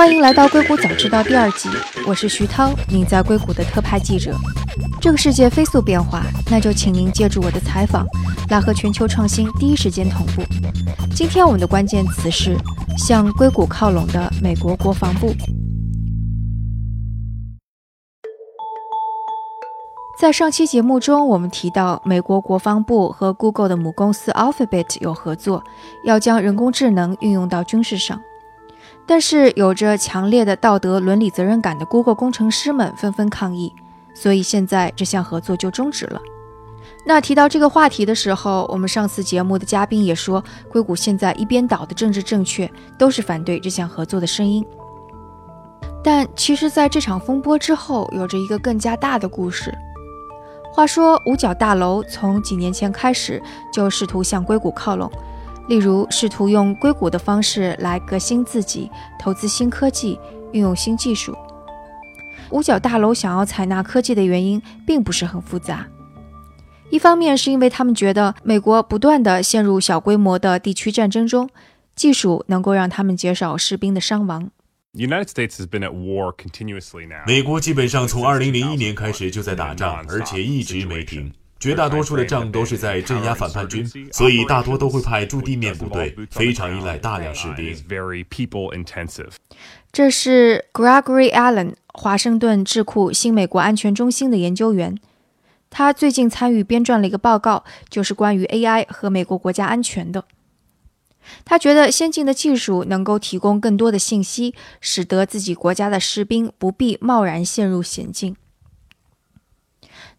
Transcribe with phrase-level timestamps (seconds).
[0.00, 1.68] 欢迎来到《硅谷早知道》第二季，
[2.08, 4.34] 我是徐涛，您在硅谷的特派记者。
[4.98, 8.06] 这个世界飞速变化，那就请您借助我的采访，
[8.48, 10.42] 来和全球创新第一时间同步。
[11.14, 12.56] 今天我们的关键词是
[12.96, 15.34] 向硅谷靠拢的美国国防部。
[20.18, 25.62] 在上期节目中，我们提到美国国防部和 Google 的母公司 Alphabet 有合作，
[26.06, 28.18] 要将人工智能运用到军事上。
[29.10, 33.74] 但是，有着强烈的道德伦理责任感的 Google 工程师们纷纷抗议，
[34.14, 36.20] 所以现在这项合作就终止了。
[37.04, 44.64] 那提到这个话题的时候，我们上次节目的嘉宾也说，硅谷现在一边倒的政治正确都是反对这项合作的声音。
[46.04, 49.76] 但其实，在这场风波之后，有着一个更加大的故事。
[50.72, 53.42] 话说，五角大楼从几年前开始
[53.72, 55.10] 就试图向硅谷靠拢，
[55.70, 60.18] 例如试图用硅谷的方式来革新自己，投资新科技，
[60.50, 61.32] 运用新技术。
[62.50, 65.86] 五角大楼想要采纳科技的原因并不是很复杂，
[66.90, 71.48] 一方面是因为他们觉得美国不断的陷入小规模的地区战争中，
[71.94, 74.50] 技术能够让他们减少士兵的伤亡。
[77.26, 81.32] 美国基本上从2001年开始就在打仗，而且一直没停。
[81.60, 87.76] 绝大多数的仗都是在镇压反叛军，所以大多都会派驻地面部队，非常依赖大量士兵。
[89.92, 94.96] 这是 Gregory Allen，华盛顿智库新美国安全中心的研究员。
[95.68, 100.24] 他最近参与编撰了一个报告，就是关于 AI 和美国国家安全的。
[101.44, 108.34] 他觉得先进的技术能够提供更多的信息，使得自己国家的士兵不必贸然陷入险境。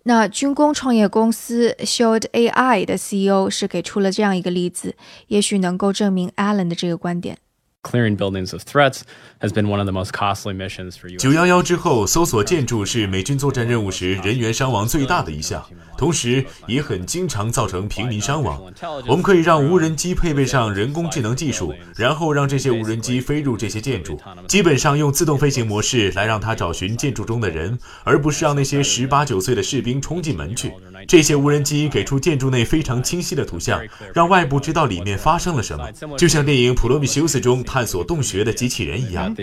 [0.04, 4.96] 那军工创业公司 Shield AI 的 CEO 是给出了这样一个例子，
[5.28, 7.38] 也许能够证明 Allen 的这个观点。
[7.84, 9.02] Clearing buildings of threats
[9.40, 11.18] has been one of the most costly missions for you.
[11.18, 15.66] 九幺幺之后，搜索建筑是美军作战任务时人员伤亡最大的一项，
[15.98, 18.62] 同时也很经常造成平民伤亡。
[19.08, 30.72] 我们可以让无人机配备上人工智能技术，然后让这些无人机飞入这些建筑，基本上用自动飞行模式来让它找寻建筑中的人，而不是让那些十八九岁的士兵冲进门去。
[31.12, 33.82] 这些无人机给出建筑内非常清晰的图像，
[34.14, 39.36] 让外部知道里面发生了什么，就像电影《普罗米修斯》中探索洞穴的机器人一样。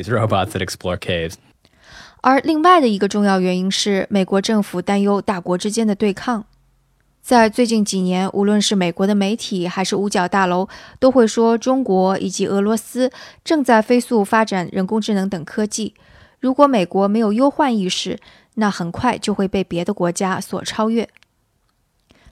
[2.23, 6.47] 而另外的一个重要原因是，美国政府担忧大国之间的对抗。
[7.21, 13.13] 在最近几年，无论是美国的媒体还是五角大楼，都会说中国以及俄罗斯
[13.45, 15.93] 正在飞速发展人工智能等科技。
[16.41, 18.19] 如果美国没有忧患意识，
[18.55, 21.07] 那很快就会被别的国家所超越。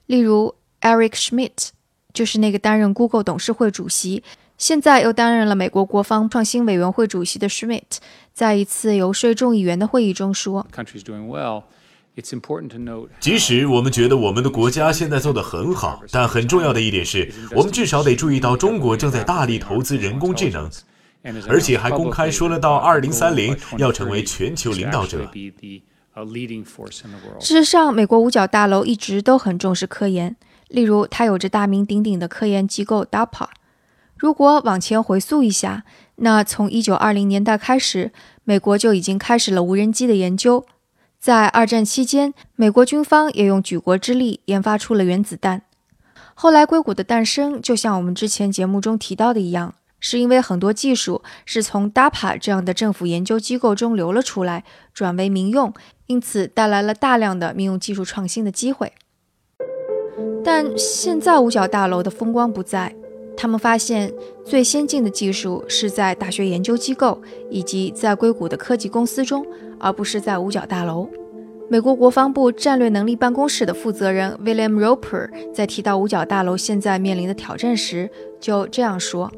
[0.06, 1.68] 例如，Eric Schmidt
[2.12, 4.22] 就是那个担任 Google 董事会主席，
[4.56, 7.98] 现在又担任了美国国防创新委员会主席的 Schmidt，
[8.32, 10.66] 在一次游说众议员的会议中说
[13.20, 20.70] ：“即使我们觉得我们的国家现在做得很好，但很重要的一点是，我们至少得注意到中国正在大力投资人工智能，
[21.48, 25.28] 而且还公开说了到2030要成为全球领导者。”
[26.16, 27.40] A leading force in the world.
[27.40, 30.36] 事实上，美国五角大楼一直都很重视科研。
[30.68, 33.48] 例如，它有着大名鼎鼎的科研机构 DARPA。
[34.16, 35.84] 如果往前回溯一下，
[36.16, 38.12] 那从1920年代开始，
[38.44, 40.66] 美国就已经开始了无人机的研究。
[41.20, 45.62] 在二战期间，美国军方也用举国之力研发出了原子弹。
[46.34, 49.74] 后来，硅谷的诞生，就像我们之前节目中提到的一样。
[49.98, 55.72] 是因为很多技术是从 DAPA 这样的政府研究机构中流了出来，转为民用，
[56.06, 58.92] 因此带来了大量的民用技术创新的机会。
[60.44, 62.94] 但现在五角大楼的风光不再，
[63.36, 64.12] 他们发现
[64.44, 67.20] 最先进的技术是在大学研究机构
[67.50, 69.44] 以及在硅谷的科技公司中，
[69.80, 71.08] 而不是在五角大楼。
[71.68, 78.08] 美国国防部战略能力办公室的负责人 William Roper 在提到五角大楼现在面临的挑战时，
[78.38, 79.28] 就这样说。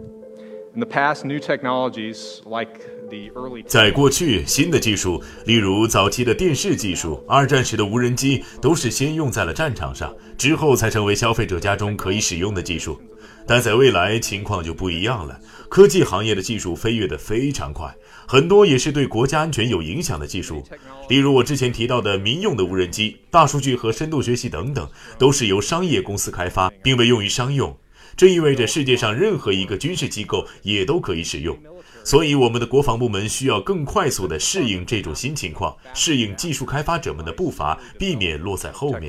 [3.66, 13.00] 在过去，新的技术，例如早期的电视技术、二战时的无人机，都是先用在了战场上，之后才成为消费者家中可以使用的技术。
[13.46, 15.40] 但在未来，情况就不一样了。
[15.70, 17.94] 科技行业的技术飞跃得非常快，
[18.26, 20.62] 很多也是对国家安全有影响的技术。
[21.08, 24.86] 例如我之前提到的民用的无人机、大数据和深度学习等等，
[25.18, 27.74] 都是由商业公司开发，并被用于商用。
[28.18, 31.56] 这意味着世界上任何一个军事机构也都可以使用，
[32.02, 39.08] 所以我们的国防部门需要更快速地适应这种新情况，适应技术开发者们的步伐，避免落在后面。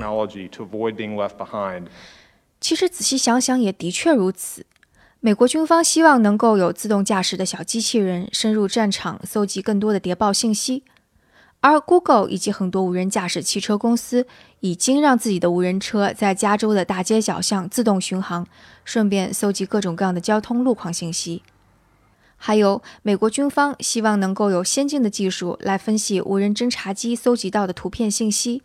[2.60, 4.64] 其实仔细想想，也的确如此。
[5.18, 10.84] 美国军方希望能够有自动驾驶的小机器人深入战场，搜集更多的谍报信息。
[11.62, 14.26] 而 Google 以及很多无人驾驶汽车公司
[14.60, 18.46] 已经让自己的无人车在加州的大街小巷自动巡航，
[18.84, 21.42] 顺便搜集各种各样的交通路况信息。
[22.38, 28.62] 还有，美国军方希望能够有先进的技术来分析无人侦察机搜集到的图片信息。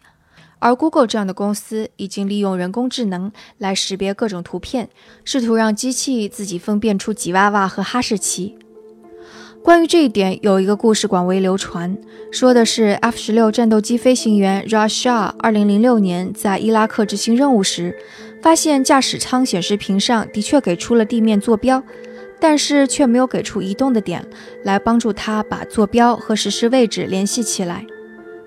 [0.60, 4.90] 而 Google 这样的公司已经利用人工智能来识别各种图片，
[5.26, 8.58] 试图让机器自己分辨出吉娃娃和哈士奇。
[9.66, 11.98] 关于这一点，有一个故事广为流传，
[12.32, 17.98] 说的是 F 十六战斗机飞行员 Rush Shah 二零零六年在伊拉克执行任务时，
[18.44, 21.82] 发现驾驶舱显示屏上的确给出了地面坐标，
[22.40, 24.24] 但是却没有给出移动的点
[24.66, 27.84] 来帮助他把坐标和实时位置联系起来。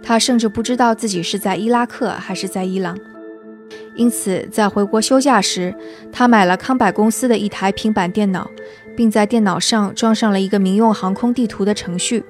[0.00, 2.96] 他甚至不知道自己是在伊拉克还是在伊朗。
[3.96, 5.74] 因此，在回国休假时，
[6.12, 8.48] 他买了康柏公司的一台平板电脑。
[8.98, 12.24] 并在电脑上装上了一个民用航空地图的程序。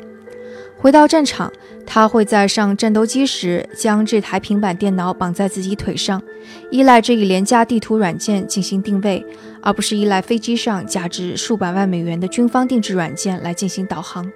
[0.76, 1.50] 回到战场，
[1.86, 6.22] 他会在上战斗机时将这台平板电脑绑在自己腿上，
[6.70, 9.24] 依赖这一廉价地图软件进行定位，
[9.62, 14.30] 而不是依赖飞机上价值数百万美元的军方定制软件来进行导航。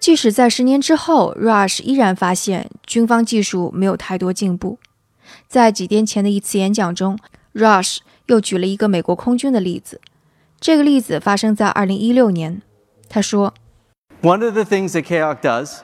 [0.00, 4.78] 即使在十年之后，Rush 依然发现军方技术没有太多进步。
[5.46, 7.18] 在几天前的一次演讲中
[7.52, 7.98] ，Rush
[8.28, 10.00] 又举了一个美国空军的例子。
[10.60, 12.62] 这个例子发生在二零一六年。
[13.08, 13.54] 他说
[14.22, 15.78] ：“One of the things that KOC does,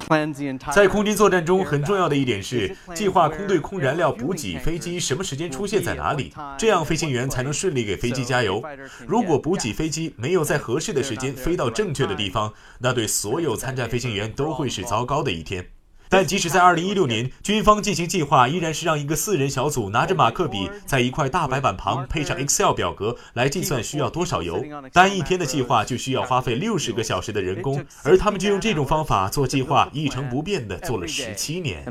[0.00, 8.62] plans the entire 在空军作战中很重要的一点是计划空对空燃料补给飞机什么时间出现在哪里，这样飞行员才能顺利给飞机加油。
[9.06, 15.66] 如果补给飞机没有在合适的时间飞到正确的地方，那对所有参战飞行员都会是糟糕的一天。”
[16.08, 24.64] 但即使在2016年，军方进行计划依然是让一个四人小组拿着马克笔，在一块大白板旁配上 Excel 表格来计算需要多少油。
[24.92, 31.84] 单一天的计划就需要花费六十个小时的人工，而他们就用这种方法做计划，一成不变的做了十七年。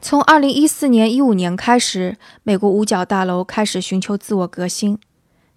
[0.00, 4.98] 从2014年、15年开始，美国五角大楼开始寻求自我革新。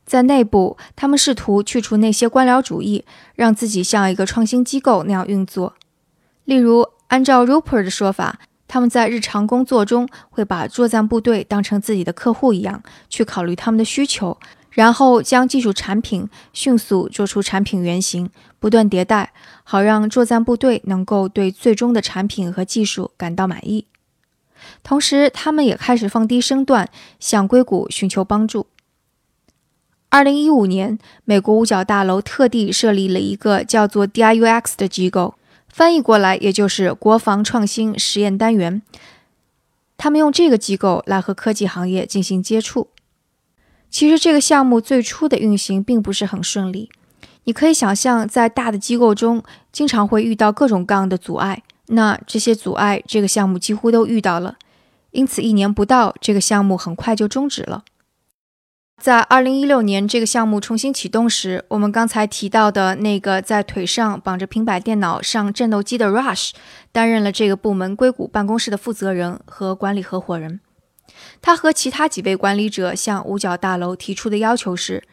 [0.07, 3.03] 在内部，他们试图去除那些官僚主义，
[3.35, 5.73] 让自己像一个创新机构那样运作。
[6.45, 8.39] 例如，按照 Ruper 的说法，
[8.69, 14.37] 他们在日常工作中会把作战部队当成自己的客户一样，去考虑他们的需求，
[14.71, 19.33] 然后将技术产品迅速做出产品原型，不断迭代，
[19.65, 23.85] 好让作战部队能够对最终的产品和技术感到满意。
[24.83, 26.89] 同时，他们也开始放低身段，
[27.19, 28.67] 向硅谷寻求帮助。
[30.09, 35.35] 二零一五年，美国五角大楼特地设立了一个叫做 DIUX 的机构，
[35.67, 38.81] 翻译过来也就是国防创新实验单元。
[39.97, 42.87] 他们用这个机构来和科技行业进行接触。
[43.89, 46.89] 其实这个项目最初的运行并不是很顺利。
[47.43, 51.63] 你可以想象，在大的机构中，经常会遇到各种各样的阻碍。
[51.87, 54.55] 那这些阻碍，这个项目几乎都遇到了。
[55.11, 57.83] 因此，一年不到，这个项目很快就终止了。
[59.01, 66.51] 在二零一六年这个项目重新启动时，我们刚才提到的那个在腿上绑着平板电脑上战斗机的 Rush，
[66.91, 70.59] 担任了这个部门硅谷办公室的负责人和管理合伙人。
[71.41, 75.03] 他和其他几位管理者向五角大楼提出的要求是，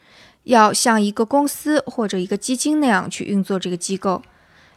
[0.44, 4.22] 要像一个公司或者一个基金那样去运作这个机构，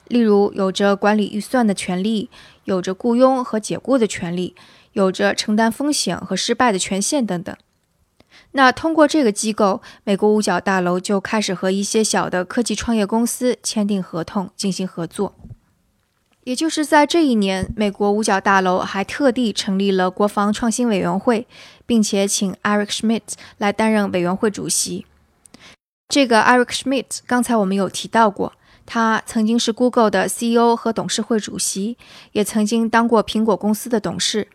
[0.10, 2.30] 例如有着管理预算的权利，
[2.66, 4.54] 有着雇佣和解雇的权利，
[4.92, 7.56] 有着承担风险和失败的权限等等。
[8.58, 15.36] 那通过这个机构，美国五角大楼就开始和一些小的科技创业公司签订合同进行合作。
[16.44, 21.46] 也就是在这一年，美国五角大楼还特地成立了国防创新委员会，
[21.86, 23.22] 并且请 Eric Schmidt
[23.60, 25.06] 来担任委员会主席。
[26.10, 28.54] 这个 Eric Schmidt 刚才我们有提到过，
[28.88, 31.96] 他曾经是 Google 的 CEO 和董事会主席，
[32.32, 34.48] 也曾经当过苹果公司的董事。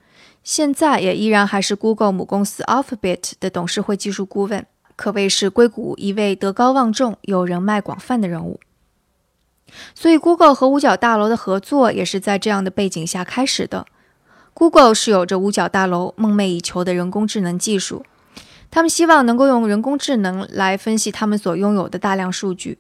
[0.44, 8.58] 现在也依然还是 Google 母公司 Alphabet 的董事会技术顾问，可谓是硅谷一位德高望重、有人脉广泛的人物。
[9.94, 13.86] 所以，Google 和五角大楼的合作也是在这样的背景下开始的。
[14.52, 18.04] Google 是有着五角大楼梦寐以求的人工智能技术，
[18.70, 22.78] 他们希望能够用人工智能来分析他们所拥有的大量数据。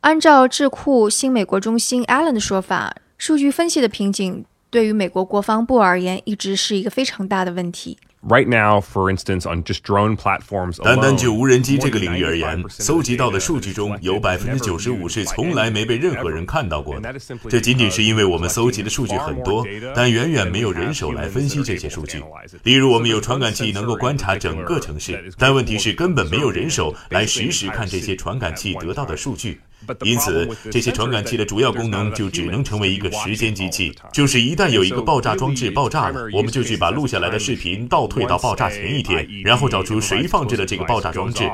[0.00, 4.44] 按照智库新美国中心 Allen 的说法，数据分析的瓶颈。
[4.76, 7.96] 对于美国国防部而言，一直是一个非常大的问题。
[8.28, 17.14] Right now, for instance, on just drone platforms 单单就无人机这个领域而言，搜集到的数据中有百分之九十五是从来没被任何人看到过的。
[17.48, 19.64] 这仅仅是因为我们搜集的数据很多，
[19.94, 22.22] 但远远没有人手来分析这些数据。
[22.62, 29.58] 例如，我们有传感器能够观察整个城市，但问题是根本没有人手来实时看这些传感器得到的数据。
[30.02, 41.44] 因此，这些传感器的主要功能就只能成为一个时间机器，就是一旦有一个爆炸装置爆炸了，我们就去把录下来的视频倒退到爆炸前一天，然后找出谁放置了这个爆炸装置。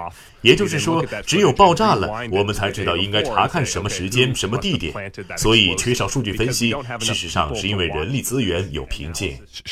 [0.40, 4.92] 也就是说，只有爆炸了，我们才知道应该查看什么时间、什么地点。
[5.36, 9.36] 所以，缺少数据分析，事实上是因为人力资源有瓶颈。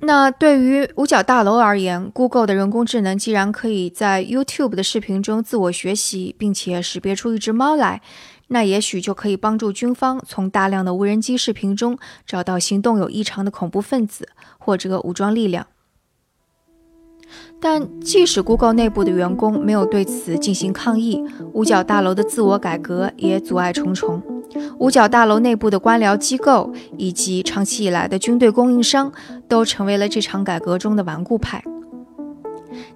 [0.00, 8.00] 那对于五角大楼而言，Google 的人工智能既然可以在 YouTube 的视频中自我学习，并且识别出一只猫来，
[8.46, 15.66] 那也许就可以帮助军方从大量的无人机视频中找到行动有异常的恐怖分子或者武装力量。
[17.60, 24.22] 但即使 Google 内部的员工没有对此进行抗议，五角大楼的自我改革也阻碍重重。
[24.78, 29.12] 五角大楼内部的官僚机构以及长期以来的军队供应商，
[29.46, 31.62] 都成为了这场改革中的顽固派。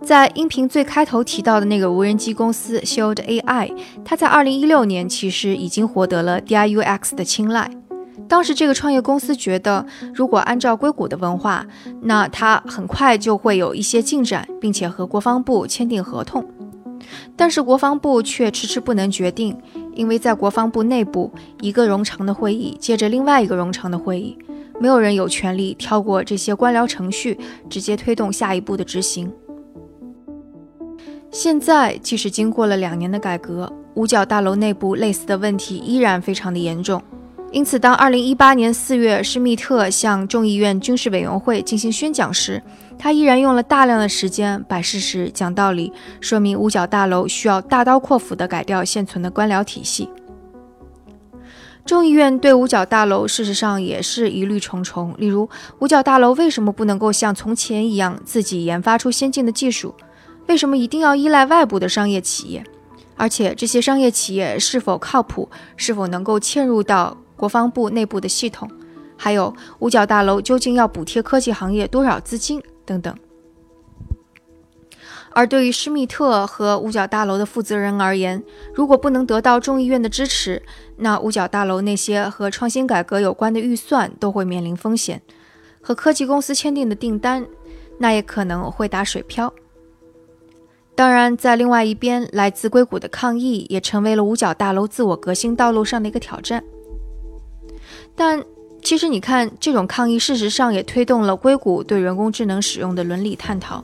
[0.02, 3.74] 在音频最开头提到的那个无人机公司 Shield AI，
[4.04, 7.70] 它在2016年其实已经获得了 DIUX 的青睐。
[8.28, 9.84] 当时，这个创业公司觉得，
[10.14, 11.66] 如果按照硅谷的文化，
[12.02, 16.44] 那它很快就会有一些进展，并且和国防部签订合同。
[17.36, 19.58] 但是国防部却迟迟不能决定，
[19.94, 24.38] 因为在国防部内部，一个冗长的会议接着另外一个冗长的会议，
[24.80, 29.30] 没有人有权利跳过这些官僚程序，直接推动下一步的执行。
[31.34, 37.02] 现在，即使经过了两年的改革，五角大楼内部类似的问题依然非常的严重。
[37.50, 42.62] 因此，当2018年4月施密特向众议院军事委员会进行宣讲时，
[42.98, 50.10] 他依然用了大量的时间摆事实、讲道理，说明五角大楼需要大刀阔斧地改掉现存的官僚体系。
[51.86, 55.48] 众议院对五角大楼事实上也是疑虑重重，例如，
[55.78, 59.94] 五角大楼为什么不能够像从前一样自己研发出先进的技术？
[60.46, 62.64] 为什么一定要依赖外部的商业企业？
[63.16, 65.48] 而且，这些商业企业是否靠谱？
[65.76, 67.16] 是否能够嵌入到？
[67.34, 68.70] 国防部内部的系统，
[69.16, 73.12] 还有五角大楼究竟要补贴科技行业多少资金等等。
[75.32, 78.40] 而对于施密特和五角大楼的负责人而言，
[78.72, 80.62] 如果不能得到众议院的支持，
[80.98, 85.20] 那五角大楼那些和创新改革有关的预算都会面临风险，
[85.80, 87.44] 和科技公司签订的订单，
[87.98, 89.52] 那也可能会打水漂。
[90.94, 96.62] 当然，在另外一边，来自硅谷的抗议也成为了五角大楼自我革新道路上的一个挑战。
[98.14, 98.44] 但
[98.82, 103.82] 其实，你看，这种抗议事实上也推动了硅谷对人工智能使用的伦理探讨。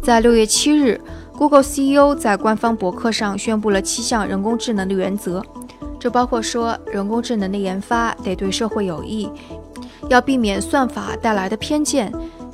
[0.00, 1.00] 在六月七日
[1.36, 5.42] ，Google CEO 在官方博客上宣布了七项人工智能的原则，
[5.98, 9.28] 这包括说，人工智能的研发得对社会有益，
[10.08, 12.12] 要避免算法带来的偏见，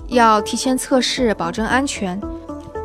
[0.08, 2.18] 要提前测试保证安全，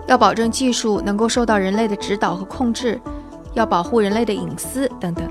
[0.08, 3.00] 要保证技术能够受到人类的指导和控制，
[3.54, 5.30] 要保护人类的隐私等等。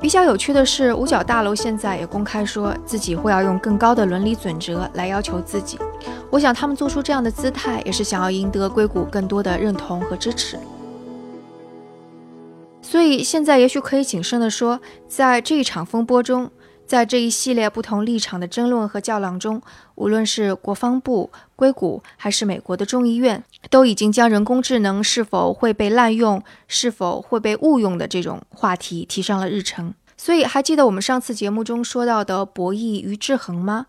[0.00, 5.78] 比较有趣的是，五角大楼现在也公开说自己会要用更高的伦理准则来要求自己。
[6.30, 10.58] 我想他们做出这样的姿态，也是想要赢得硅谷更多的认同和支持。
[12.82, 16.50] 所以现在也许可以谨慎地说，在这一场风波中，
[16.86, 19.60] 在这一系列不同立场的争论和较量中，
[19.94, 29.94] 无论是国防部、硅谷，还是美国的众议院，都已经将人工智能是否会被滥用、是否会被误用的这种话题提上了日程。
[30.16, 33.86] 所以，还记得我们上次节目中说到的博弈与制衡吗？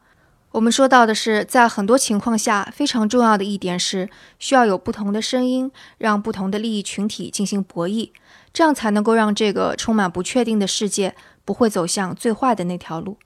[0.51, 4.09] 我们说到的是，在很多情况下，非常重要的一点是，
[4.39, 8.11] 需要有不同的声音，让不同的利益群体进行博弈，
[8.53, 11.13] 这样才能够让这个充满不确定的世界
[11.45, 13.17] 不会走向最坏的那条路。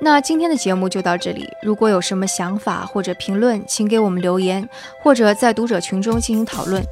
[0.00, 1.48] 那今天的节目就到这里。
[1.62, 4.68] 如果有什么想法或者评论，请给我们留言，
[5.02, 6.82] 或者在读者群中进行讨论。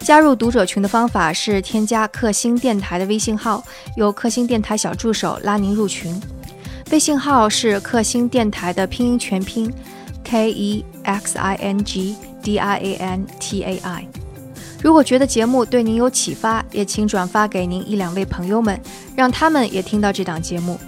[0.00, 3.62] 加入读者群的方法是添加克星电台的微信号，
[3.96, 6.20] 由克星电台小助手拉您入群。
[6.92, 9.72] 微信号是克星电台的拼音全拼
[10.22, 14.19] ，k e x i n g d i a n t a i。
[14.82, 18.80] 如果觉得节目对您有启发，也请转发给您一两位朋友们，
[19.14, 20.78] 让他们也听到这档节目。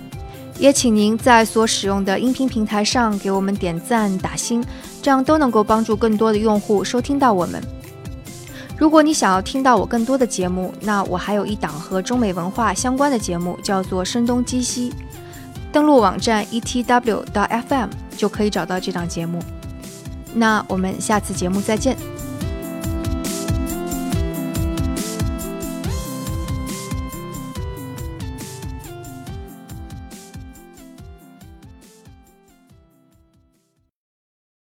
[0.59, 4.65] 也请您在所使用的音频平台上给我们点赞打星，
[5.03, 7.61] 这样都能够帮助更多的用户收听到我们。
[8.79, 14.91] 如果你想要听到我更多的节目，那我还有一档和中美文化相关的节目，叫做《声东击西》。
[15.73, 19.43] 登录网站 etw 到 fm 就可以找到这档节目。
[20.35, 21.97] 那我们下次节目再见。